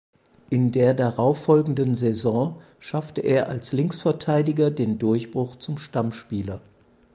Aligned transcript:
In 0.49 0.71
der 0.71 0.95
darauffolgenden 0.95 1.93
Saison 1.93 2.59
schaffte 2.79 3.21
er 3.21 3.49
als 3.49 3.71
Linksverteidiger 3.71 4.71
den 4.71 4.97
Durchbruch 4.97 5.57
zum 5.57 5.77
Stammspieler. 5.77 6.59